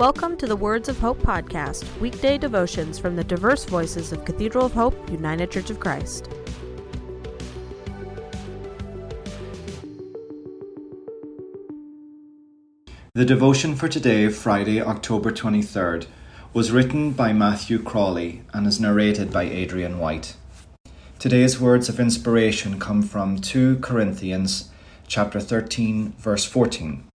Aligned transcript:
Welcome 0.00 0.38
to 0.38 0.46
the 0.46 0.56
Words 0.56 0.88
of 0.88 0.98
Hope 0.98 1.18
podcast, 1.18 1.84
weekday 2.00 2.38
devotions 2.38 2.98
from 2.98 3.16
the 3.16 3.22
diverse 3.22 3.66
voices 3.66 4.12
of 4.12 4.24
Cathedral 4.24 4.64
of 4.64 4.72
Hope, 4.72 5.10
United 5.10 5.50
Church 5.50 5.68
of 5.68 5.78
Christ. 5.78 6.26
The 13.12 13.26
devotion 13.26 13.76
for 13.76 13.88
today, 13.88 14.30
Friday, 14.30 14.80
October 14.80 15.30
23rd, 15.30 16.06
was 16.54 16.72
written 16.72 17.10
by 17.10 17.34
Matthew 17.34 17.78
Crawley 17.78 18.40
and 18.54 18.66
is 18.66 18.80
narrated 18.80 19.30
by 19.30 19.42
Adrian 19.42 19.98
White. 19.98 20.34
Today's 21.18 21.60
words 21.60 21.90
of 21.90 22.00
inspiration 22.00 22.80
come 22.80 23.02
from 23.02 23.36
2 23.36 23.80
Corinthians 23.80 24.70
chapter 25.06 25.40
13 25.40 26.14
verse 26.16 26.46
14. 26.46 27.09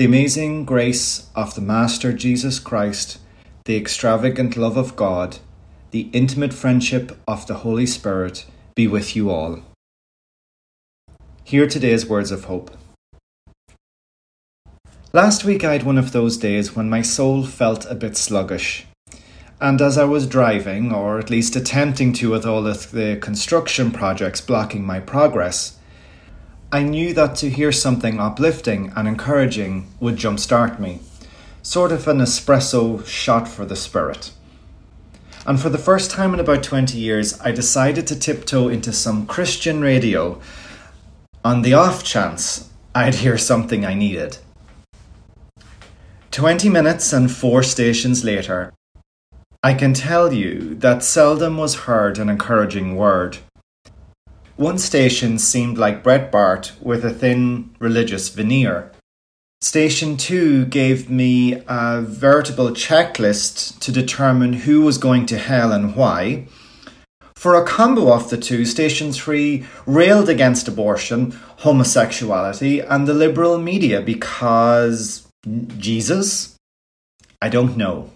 The 0.00 0.06
amazing 0.06 0.64
grace 0.64 1.28
of 1.34 1.54
the 1.54 1.60
Master 1.60 2.14
Jesus 2.14 2.58
Christ, 2.58 3.18
the 3.66 3.76
extravagant 3.76 4.56
love 4.56 4.78
of 4.78 4.96
God, 4.96 5.40
the 5.90 6.08
intimate 6.14 6.54
friendship 6.54 7.18
of 7.28 7.46
the 7.46 7.56
Holy 7.56 7.84
Spirit 7.84 8.46
be 8.74 8.86
with 8.86 9.14
you 9.14 9.28
all. 9.28 9.60
Hear 11.44 11.66
today's 11.66 12.06
words 12.06 12.30
of 12.30 12.44
hope. 12.44 12.70
Last 15.12 15.44
week 15.44 15.64
I 15.64 15.74
had 15.74 15.82
one 15.82 15.98
of 15.98 16.12
those 16.12 16.38
days 16.38 16.74
when 16.74 16.88
my 16.88 17.02
soul 17.02 17.44
felt 17.44 17.84
a 17.84 17.94
bit 17.94 18.16
sluggish. 18.16 18.86
And 19.60 19.82
as 19.82 19.98
I 19.98 20.04
was 20.04 20.26
driving, 20.26 20.94
or 20.94 21.18
at 21.18 21.28
least 21.28 21.56
attempting 21.56 22.14
to 22.14 22.30
with 22.30 22.46
all 22.46 22.66
of 22.66 22.90
the 22.90 23.18
construction 23.20 23.90
projects 23.90 24.40
blocking 24.40 24.82
my 24.82 24.98
progress, 24.98 25.76
I 26.72 26.84
knew 26.84 27.12
that 27.14 27.34
to 27.36 27.50
hear 27.50 27.72
something 27.72 28.20
uplifting 28.20 28.92
and 28.94 29.08
encouraging 29.08 29.88
would 29.98 30.14
jumpstart 30.14 30.78
me, 30.78 31.00
sort 31.62 31.90
of 31.90 32.06
an 32.06 32.18
espresso 32.18 33.04
shot 33.04 33.48
for 33.48 33.64
the 33.66 33.74
spirit. 33.74 34.30
And 35.44 35.58
for 35.58 35.68
the 35.68 35.78
first 35.78 36.12
time 36.12 36.32
in 36.32 36.38
about 36.38 36.62
20 36.62 36.96
years, 36.96 37.40
I 37.40 37.50
decided 37.50 38.06
to 38.06 38.18
tiptoe 38.18 38.68
into 38.68 38.92
some 38.92 39.26
Christian 39.26 39.80
radio 39.80 40.40
on 41.44 41.62
the 41.62 41.74
off 41.74 42.04
chance 42.04 42.70
I'd 42.94 43.16
hear 43.16 43.36
something 43.36 43.84
I 43.84 43.94
needed. 43.94 44.38
20 46.30 46.68
minutes 46.68 47.12
and 47.12 47.32
four 47.32 47.64
stations 47.64 48.22
later, 48.22 48.72
I 49.60 49.74
can 49.74 49.92
tell 49.92 50.32
you 50.32 50.76
that 50.76 51.02
seldom 51.02 51.56
was 51.56 51.86
heard 51.86 52.18
an 52.18 52.28
encouraging 52.28 52.94
word 52.94 53.38
one 54.60 54.76
station 54.76 55.38
seemed 55.38 55.78
like 55.78 56.04
Breitbart 56.04 56.78
with 56.82 57.02
a 57.02 57.14
thin 57.14 57.74
religious 57.78 58.28
veneer. 58.28 58.92
Station 59.62 60.18
2 60.18 60.66
gave 60.66 61.08
me 61.08 61.62
a 61.66 62.02
veritable 62.02 62.68
checklist 62.72 63.78
to 63.78 63.90
determine 63.90 64.52
who 64.52 64.82
was 64.82 64.98
going 64.98 65.24
to 65.24 65.38
hell 65.38 65.72
and 65.72 65.96
why. 65.96 66.46
For 67.34 67.54
a 67.54 67.64
combo 67.64 68.12
of 68.12 68.28
the 68.28 68.36
two, 68.36 68.66
Station 68.66 69.12
3 69.12 69.64
railed 69.86 70.28
against 70.28 70.68
abortion, 70.68 71.30
homosexuality, 71.60 72.80
and 72.80 73.06
the 73.06 73.14
liberal 73.14 73.56
media 73.56 74.02
because. 74.02 75.26
Jesus? 75.78 76.54
I 77.40 77.48
don't 77.48 77.78
know. 77.78 78.10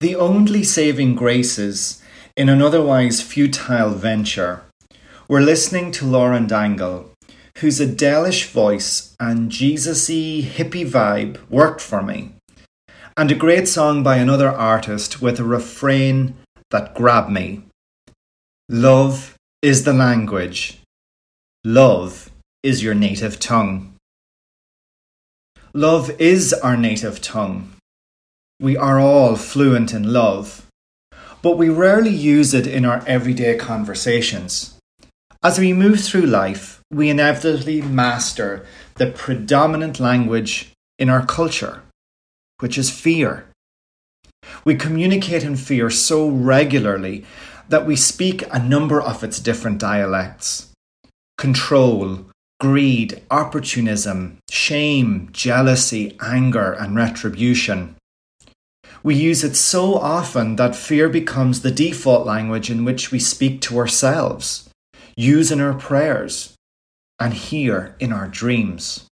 The 0.00 0.16
only 0.16 0.64
saving 0.64 1.14
graces 1.14 2.02
in 2.36 2.48
an 2.48 2.60
otherwise 2.60 3.22
futile 3.22 3.90
venture 3.90 4.64
we're 5.28 5.40
listening 5.40 5.92
to 5.92 6.04
Lauren 6.04 6.46
Daigle, 6.46 7.10
whose 7.58 7.80
Adele-ish 7.80 8.48
voice 8.48 9.14
and 9.20 9.50
Jesus-y 9.50 10.42
hippie 10.42 10.88
vibe 10.88 11.38
worked 11.48 11.80
for 11.80 12.02
me, 12.02 12.32
and 13.16 13.30
a 13.30 13.34
great 13.34 13.68
song 13.68 14.02
by 14.02 14.16
another 14.16 14.50
artist 14.50 15.22
with 15.22 15.38
a 15.38 15.44
refrain 15.44 16.34
that 16.70 16.94
grabbed 16.94 17.30
me. 17.30 17.62
Love 18.68 19.36
is 19.60 19.84
the 19.84 19.92
language. 19.92 20.80
Love 21.64 22.30
is 22.62 22.82
your 22.82 22.94
native 22.94 23.38
tongue. 23.38 23.94
Love 25.74 26.10
is 26.20 26.52
our 26.52 26.76
native 26.76 27.20
tongue. 27.20 27.72
We 28.60 28.76
are 28.76 28.98
all 28.98 29.36
fluent 29.36 29.92
in 29.92 30.12
love, 30.12 30.66
but 31.42 31.56
we 31.56 31.68
rarely 31.68 32.10
use 32.10 32.54
it 32.54 32.66
in 32.66 32.84
our 32.84 33.04
everyday 33.06 33.56
conversations. 33.56 34.71
As 35.44 35.58
we 35.58 35.72
move 35.72 36.00
through 36.00 36.26
life, 36.26 36.80
we 36.92 37.10
inevitably 37.10 37.82
master 37.82 38.64
the 38.94 39.08
predominant 39.10 39.98
language 39.98 40.70
in 41.00 41.10
our 41.10 41.26
culture, 41.26 41.82
which 42.60 42.78
is 42.78 42.90
fear. 42.90 43.46
We 44.64 44.76
communicate 44.76 45.42
in 45.42 45.56
fear 45.56 45.90
so 45.90 46.28
regularly 46.28 47.24
that 47.68 47.86
we 47.86 47.96
speak 47.96 48.44
a 48.52 48.60
number 48.60 49.02
of 49.02 49.24
its 49.24 49.40
different 49.40 49.78
dialects 49.78 50.68
control, 51.38 52.26
greed, 52.60 53.20
opportunism, 53.28 54.38
shame, 54.48 55.28
jealousy, 55.32 56.16
anger, 56.20 56.70
and 56.70 56.94
retribution. 56.94 57.96
We 59.02 59.16
use 59.16 59.42
it 59.42 59.56
so 59.56 59.96
often 59.96 60.54
that 60.54 60.76
fear 60.76 61.08
becomes 61.08 61.62
the 61.62 61.72
default 61.72 62.24
language 62.24 62.70
in 62.70 62.84
which 62.84 63.10
we 63.10 63.18
speak 63.18 63.60
to 63.62 63.78
ourselves 63.78 64.68
use 65.22 65.52
in 65.52 65.60
our 65.60 65.74
prayers, 65.74 66.54
and 67.20 67.32
hear 67.32 67.94
in 68.00 68.12
our 68.12 68.26
dreams. 68.26 69.06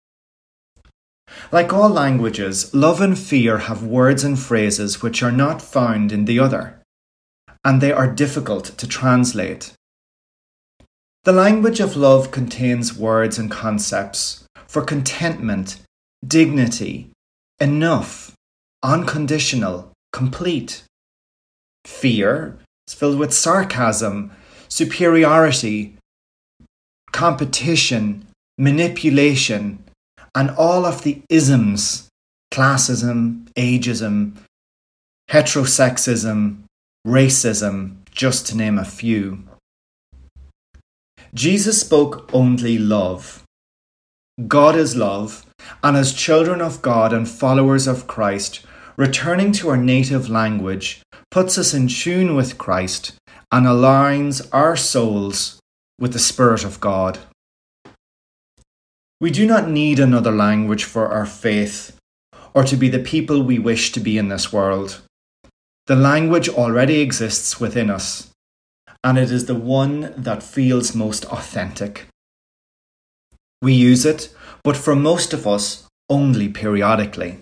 Like 1.52 1.72
all 1.72 1.90
languages, 1.90 2.74
love 2.74 3.00
and 3.00 3.18
fear 3.18 3.58
have 3.58 3.82
words 3.82 4.24
and 4.24 4.38
phrases 4.38 5.02
which 5.02 5.22
are 5.22 5.32
not 5.32 5.60
found 5.60 6.10
in 6.10 6.24
the 6.24 6.38
other, 6.38 6.80
and 7.62 7.80
they 7.80 7.92
are 7.92 8.10
difficult 8.10 8.64
to 8.78 8.88
translate. 8.88 9.72
The 11.24 11.32
language 11.32 11.80
of 11.80 11.96
love 11.96 12.30
contains 12.30 12.96
words 12.96 13.38
and 13.38 13.50
concepts 13.50 14.44
for 14.66 14.82
contentment, 14.82 15.82
dignity, 16.26 17.10
enough, 17.60 18.32
unconditional, 18.82 19.92
complete. 20.12 20.84
Fear 21.84 22.58
is 22.86 22.94
filled 22.94 23.18
with 23.18 23.34
sarcasm, 23.34 24.30
superiority, 24.68 25.97
competition, 27.18 28.24
manipulation, 28.58 29.82
and 30.36 30.50
all 30.50 30.86
of 30.86 31.02
the 31.02 31.20
isms 31.28 32.08
classism, 32.54 33.44
ageism, 33.54 34.36
heterosexism, 35.28 36.58
racism, 37.04 37.96
just 38.12 38.46
to 38.46 38.56
name 38.56 38.78
a 38.78 38.84
few. 38.84 39.42
Jesus 41.34 41.80
spoke 41.80 42.30
only 42.32 42.78
love. 42.78 43.42
God 44.46 44.76
is 44.76 44.94
love, 44.94 45.44
and 45.82 45.96
as 45.96 46.14
children 46.14 46.60
of 46.60 46.82
God 46.82 47.12
and 47.12 47.28
followers 47.28 47.88
of 47.88 48.06
Christ, 48.06 48.64
returning 48.96 49.50
to 49.58 49.70
our 49.70 49.76
native 49.76 50.30
language 50.30 51.02
puts 51.32 51.58
us 51.58 51.74
in 51.74 51.88
tune 51.88 52.36
with 52.36 52.58
Christ 52.58 53.14
and 53.50 53.66
aligns 53.66 54.48
our 54.52 54.76
souls 54.76 55.57
with 55.98 56.12
the 56.12 56.18
Spirit 56.18 56.64
of 56.64 56.80
God. 56.80 57.18
We 59.20 59.30
do 59.30 59.46
not 59.46 59.68
need 59.68 59.98
another 59.98 60.30
language 60.30 60.84
for 60.84 61.08
our 61.08 61.26
faith 61.26 61.96
or 62.54 62.64
to 62.64 62.76
be 62.76 62.88
the 62.88 62.98
people 63.00 63.42
we 63.42 63.58
wish 63.58 63.92
to 63.92 64.00
be 64.00 64.16
in 64.16 64.28
this 64.28 64.52
world. 64.52 65.00
The 65.86 65.96
language 65.96 66.48
already 66.48 67.00
exists 67.00 67.58
within 67.58 67.90
us, 67.90 68.30
and 69.02 69.18
it 69.18 69.30
is 69.30 69.46
the 69.46 69.54
one 69.54 70.12
that 70.16 70.42
feels 70.42 70.94
most 70.94 71.24
authentic. 71.26 72.06
We 73.62 73.72
use 73.72 74.04
it, 74.04 74.34
but 74.62 74.76
for 74.76 74.94
most 74.94 75.32
of 75.32 75.46
us, 75.46 75.86
only 76.08 76.48
periodically. 76.48 77.40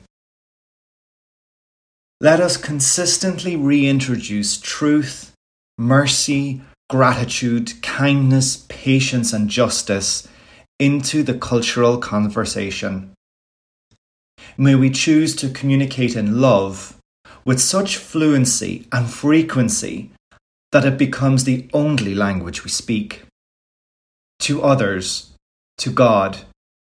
Let 2.20 2.40
us 2.40 2.56
consistently 2.56 3.56
reintroduce 3.56 4.58
truth 4.58 5.32
mercy, 5.78 6.62
gratitude, 6.88 7.82
kindness, 7.82 8.64
patience, 8.68 9.32
and 9.32 9.48
justice 9.48 10.28
into 10.78 11.22
the 11.22 11.34
cultural 11.34 11.98
conversation. 11.98 13.12
May 14.56 14.74
we 14.74 14.90
choose 14.90 15.34
to 15.36 15.50
communicate 15.50 16.16
in 16.16 16.40
love 16.40 16.96
with 17.44 17.60
such 17.60 17.96
fluency 17.96 18.86
and 18.92 19.08
frequency 19.08 20.10
that 20.72 20.84
it 20.84 20.98
becomes 20.98 21.44
the 21.44 21.68
only 21.72 22.14
language 22.14 22.64
we 22.64 22.70
speak. 22.70 23.24
To 24.40 24.62
others, 24.62 25.32
to 25.78 25.90
God, 25.90 26.38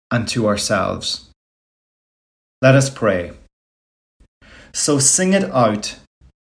and 0.10 0.28
to 0.30 0.48
ourselves. 0.48 1.30
Let 2.62 2.76
us 2.76 2.90
pray. 2.90 3.32
So 4.74 5.00
sing 5.00 5.34
it 5.34 5.44
out, 5.52 5.98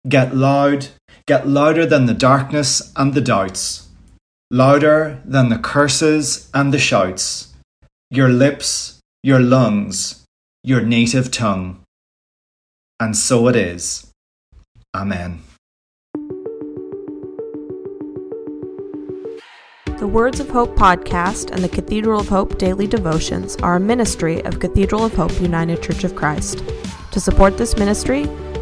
get 0.08 0.36
loud, 0.36 0.88
get 1.26 1.48
louder 1.48 1.86
than 1.86 2.06
the 2.06 2.14
darkness 2.14 2.92
and 2.96 3.14
the 3.14 3.20
doubts, 3.20 3.88
louder 4.50 5.22
than 5.24 5.48
the 5.48 5.58
curses 5.58 6.50
and 6.52 6.72
the 6.72 6.78
shouts, 6.78 7.54
your 8.10 8.28
lips, 8.28 9.00
your 9.22 9.40
lungs, 9.40 10.24
your 10.62 10.82
native 10.82 11.30
tongue. 11.30 11.80
and 13.00 13.16
so 13.16 13.48
it 13.48 13.56
is. 13.56 14.06
Amen. 14.94 15.42
The 19.98 20.06
Words 20.06 20.38
of 20.38 20.48
Hope 20.50 20.76
podcast 20.76 21.50
and 21.50 21.62
the 21.62 21.68
Cathedral 21.68 22.20
of 22.20 22.28
Hope 22.28 22.58
daily 22.58 22.86
devotions 22.86 23.56
are 23.56 23.76
a 23.76 23.80
ministry 23.80 24.44
of 24.44 24.60
Cathedral 24.60 25.04
of 25.04 25.14
Hope 25.14 25.40
United 25.40 25.82
Church 25.82 26.04
of 26.04 26.14
Christ. 26.14 26.62
To 27.12 27.20
support 27.20 27.58
this 27.58 27.76
ministry, 27.76 28.28